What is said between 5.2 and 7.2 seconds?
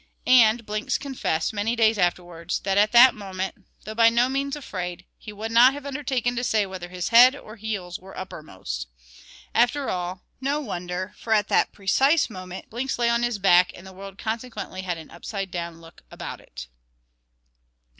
would not have undertaken to say whether his